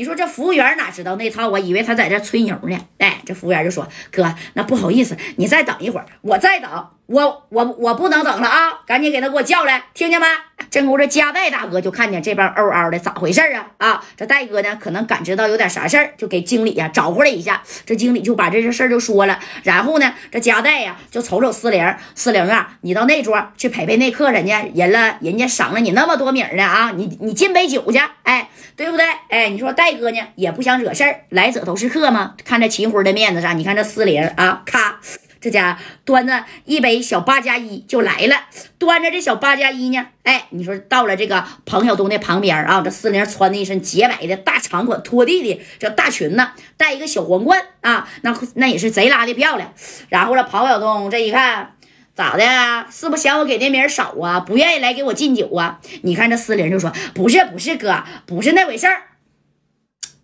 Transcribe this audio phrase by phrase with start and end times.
[0.00, 1.58] 你说这服务员哪知道那套啊？
[1.58, 2.86] 以为他在这吹牛呢。
[2.96, 6.88] 哎，这服务员就说：“哥，那不好意思，你再等一会儿，我再等。
[7.10, 8.80] 我我我不能等了啊！
[8.86, 10.26] 赶紧给他给我叫来，听见没？”
[10.70, 13.66] 这屋这加代大哥就看见这帮嗷嗷的，咋回事啊？
[13.78, 17.60] 啊，这戴哥呢，可能感知到有点啥事儿，就给经理呀招呼了一下。
[17.84, 19.40] 这经理就把这事儿就说了。
[19.64, 28.48] 然后呢，这加代呀就瞅瞅四零，四零啊，你到那桌去陪陪那客人家，人了，人家赏了你那么多米呢啊，你你敬杯酒去，哎。
[28.76, 29.04] 对不对？
[29.28, 32.34] 哎，你说戴哥呢，也不想惹事儿，来者都是客嘛。
[32.46, 34.98] 看这秦辉的面子上，你看这四零啊，咔，
[35.40, 38.36] 这家端着一杯小八加一就来了。
[38.78, 49.72] 端着这小八加一呢，哎，你说到了这个彭晓东的旁边啊，这四零穿的一身洁白的大长款拖地的这大裙子，戴一个小皇冠啊，那那也是贼拉的漂亮。
[50.08, 51.76] 然后呢，彭晓东这一看。
[52.12, 52.44] 咋的？
[52.90, 54.40] 是不嫌我给那名少啊？
[54.40, 55.80] 不愿意来给我敬酒啊？
[56.02, 59.04] 你看这思玲就说不是不是哥，不是那回事儿，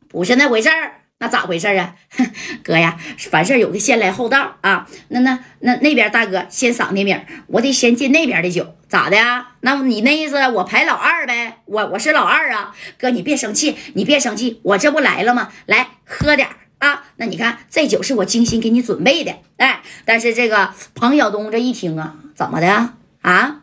[0.08, 1.94] 不是那回事儿，那咋回事啊？
[2.62, 2.98] 哥呀，
[3.30, 4.86] 凡事有个先来后到啊。
[5.08, 9.52] 那那那那边大哥先赏的名，我得先进那边的酒，咋的呀？
[9.60, 11.58] 那你那意思我排老二呗？
[11.64, 15.50] 我我是老二啊，哥你别生气，你别生气，我这不来了吗？
[15.66, 16.48] 来喝点。
[16.78, 23.62] 啊，那你看这酒是我精心给你准备的，哎，但是这个彭晓东这一听啊，怎么的啊，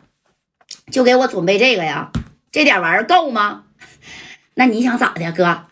[0.90, 2.10] 就给我准备这个呀？
[2.50, 3.66] 这点玩意儿够吗？
[4.54, 5.66] 那你想咋的，哥？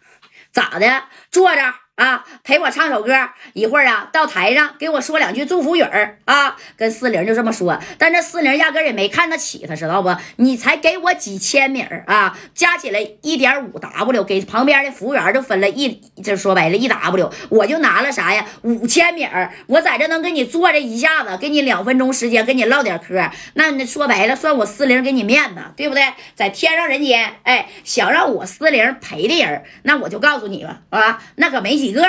[0.53, 1.05] 咋的？
[1.31, 1.75] 坐着。
[2.03, 3.13] 啊，陪我唱首歌，
[3.53, 7.79] 一会儿啊，到台上给我说两句祝福语儿啊，跟四零就这么说。
[7.97, 10.13] 但这四零压根也没看得起他，知道不？
[10.39, 18.45] 你才给我几千米儿啊，加起来一点五 W，给旁边的服务员就分了一，就说白了，一 W，我就拿了啥呀？
[18.63, 26.03] 五千米儿，我在这能给你坐这一下子，给你两分钟时间，跟你唠点嗑，那那说白了，算我四零给你面子，对不对？
[26.35, 31.83] 在天上人间，哎，想让我四零陪的人，那我就告诉你吧，啊，那可没。
[31.83, 32.05] 几个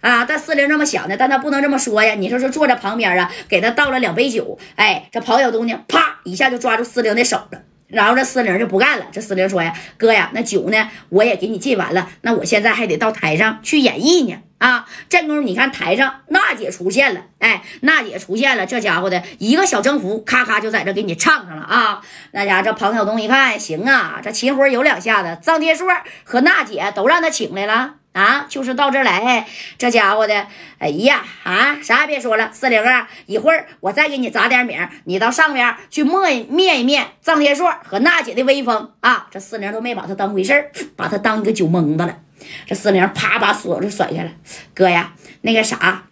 [0.00, 0.24] 啊？
[0.26, 2.14] 但四零这么想的，但他不能这么说呀。
[2.14, 4.58] 你说说，坐在旁边啊，给他倒了两杯酒。
[4.76, 7.62] 哎，这庞晓东呢，啪一下就抓住四零的手了。
[7.86, 9.06] 然后这四零就不干了。
[9.12, 12.08] 这四零说呀：“哥呀，那酒呢，我也给你敬完了。
[12.22, 14.38] 那我现在还得到台上去演绎呢。
[14.58, 17.20] 啊，这功夫你看台上娜姐出现了。
[17.38, 22.00] 哎，娜姐出现了，这家伙的一个小征服，咔咔就在这给你唱上了啊。
[22.32, 25.86] 那家这庞晓东一看，行啊，这秦辉有两下子，张天硕
[26.24, 30.46] 和娜姐都让他请来了。”啊，就是到这儿来，这家伙的，
[30.78, 39.26] 哎呀，啊，啥也别说了，四零啊，一会儿我再给你砸点米，你到上边去灭灭一灭臧天硕和娜姐的威风啊！
[39.32, 42.20] 这四零都没把他当回事，把他当一个酒蒙子了。
[42.66, 44.32] 这四零啪把锁就甩下来，
[44.74, 46.04] 哥呀，那个啥。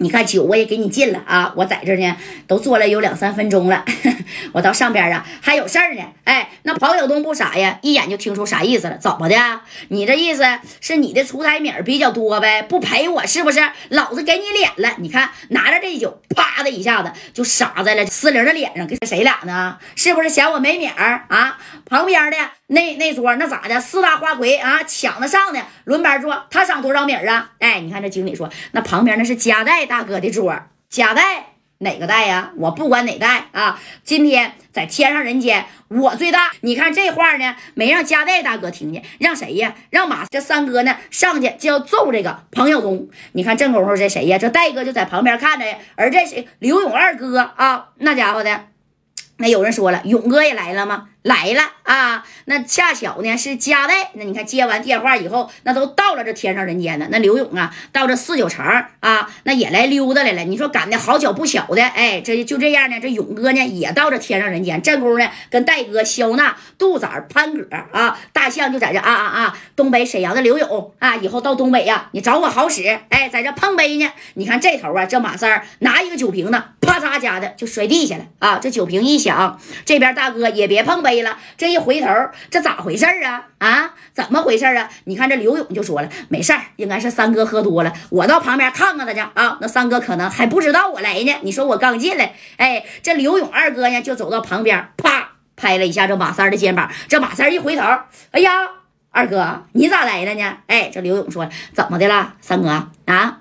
[0.00, 1.52] 你看酒我也给你进了啊！
[1.56, 2.16] 我在这呢，
[2.46, 3.84] 都坐了有两三分钟了。
[4.52, 6.02] 我到上边啊，还有事儿呢。
[6.24, 8.96] 哎，那庞晓东不傻呀，一眼就听出啥意思了。
[8.96, 9.60] 怎么的？
[9.88, 10.44] 你这意思
[10.80, 12.62] 是你的出台名比较多呗？
[12.62, 13.60] 不陪我是不是？
[13.88, 14.94] 老子给你脸了！
[14.98, 18.86] 你看，拿着这酒，啪的一下子就洒在了四玲的脸上。
[18.86, 19.78] 跟谁俩呢？
[19.96, 21.58] 是不是嫌我没名儿啊？
[21.84, 22.36] 旁边的
[22.68, 23.80] 那那桌那咋的？
[23.80, 27.52] 四大花魁啊，抢得上的轮班坐，他赏多少米啊？
[27.58, 29.86] 哎，你看这经理说，那旁边那是夹带。
[29.86, 30.54] 大哥的桌，
[30.90, 32.52] 夹带哪个带呀？
[32.56, 33.80] 我不管哪带啊！
[34.04, 36.50] 今天在天上人间，我最大。
[36.60, 39.74] 你看这话呢，没让夹带大哥听见，让谁呀？
[39.88, 43.08] 让马这三哥呢上去就要揍这个彭晓东。
[43.32, 44.36] 你看这功夫这谁呀？
[44.36, 45.78] 这戴哥就在旁边看着呀。
[45.96, 48.66] 而这谁刘勇二哥啊，那家伙的。
[49.40, 51.10] 那有人说了，勇哥也来了吗？
[51.28, 52.24] 来了啊！
[52.46, 54.10] 那恰巧呢是加代。
[54.14, 57.06] 那你看接完电话以后，那都到了这天上人间了。
[57.10, 58.64] 那刘勇啊，到这四九城
[59.00, 60.42] 啊，那也来溜达来了。
[60.44, 62.98] 你说赶的好巧不巧的，哎，这就这样呢。
[62.98, 69.58] 这勇哥呢也到这天上人间，正宫呢跟戴哥、肖娜、杜仔、潘哥啊，大象就在这啊啊啊！
[69.76, 72.86] 东北沈阳的刘勇啊，以后到东北呀，你找我好使。
[73.10, 74.10] 哎，在这碰杯呢。
[74.34, 78.58] 你看这头啊，这马三拿一个酒瓶子，啪嚓家的就摔地下了啊！
[78.58, 81.17] 这酒瓶一响，这边大哥也别碰杯。
[81.18, 82.06] 对了，这一回头，
[82.48, 83.44] 这咋回事啊？
[83.58, 84.88] 啊，怎么回事啊？
[85.04, 89.58] 你看这刘勇就说了，没事儿，应该是三哥喝多了，我到旁边看看他去啊。
[89.60, 91.34] 那三哥可能还不知道我来呢。
[91.42, 96.88] 你说我刚进来，哎，这刘勇二哥呢就走到旁边，啪拍了一下这马三的肩膀。
[97.08, 97.82] 这马三一回头，
[98.30, 98.52] 哎呀，
[99.10, 100.58] 二哥你咋来了呢？
[100.68, 102.68] 哎，这刘勇说怎么的了，三哥
[103.06, 103.38] 啊？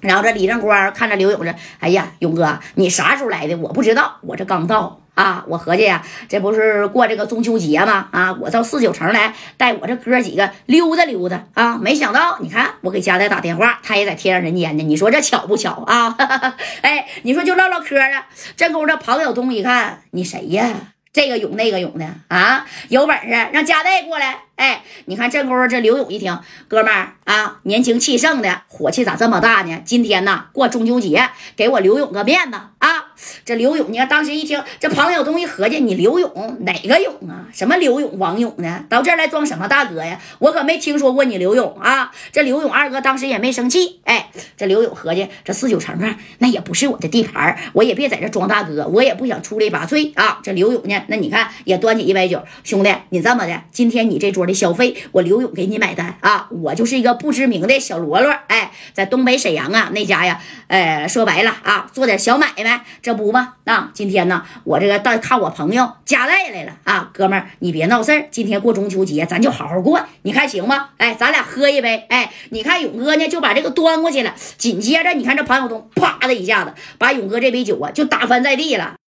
[0.00, 3.56] 然后这李正光看着刘勇说，哎呀，勇哥你啥时候来的？
[3.56, 5.01] 我不知道，我这刚到。
[5.14, 8.08] 啊，我合计呀，这不是过这个中秋节吗？
[8.12, 11.76] 啊，我到四九城来带我这哥几个溜达溜达啊！
[11.76, 14.82] 没想到，你看我给家代打电话，他也在天上人间呢。
[14.82, 16.16] 你说这巧不巧啊？
[16.80, 18.26] 哎，你说就唠唠嗑啊。
[18.56, 20.70] 这功夫，庞晓东一看，你谁呀？
[21.12, 24.44] 这个勇那个勇的啊，有本事让家代过来。
[24.56, 26.38] 哎，你看这功夫，这刘勇一听，
[26.68, 29.82] 哥们儿啊，年轻气盛的，火气咋这么大呢？
[29.84, 33.11] 今天呢过中秋节，给我刘勇个面子啊！
[33.44, 37.46] 这刘勇，你看当时一听，这庞晓东一合计，你刘勇哪个勇啊？
[37.52, 38.84] 什么刘勇、王勇呢？
[38.88, 40.18] 到这儿来装什么大哥呀？
[40.38, 42.10] 我可没听说过你刘勇啊！
[42.32, 50.40] 这刘勇二哥当时也没生气，哎，这刘勇合计，这四九城啊，那也不是我的地盘，我也别在这装大哥，我也不想出类拔萃啊！
[50.42, 56.48] 这刘勇呢，那你看也端起一杯酒，兄弟，你这么的，今天你这桌的消费，我刘勇给你买单啊！
[56.50, 70.88] 我就是一个不知名的小喽啰，哎，在东北沈阳啊那家呀，呃，说白了啊，做点小买卖，这不嘛，那，今天呢，我这个到看我朋友家带来了啊，哥们儿，你别闹事儿，今天过中秋节，咱就好好过，你看行吗？
[70.96, 78.94] 哎，咱俩喝一杯，哎，你看勇哥呢就把这个端过去了，紧接着你看这庞晓东啪的一下子把勇哥这杯酒啊就打翻在地了。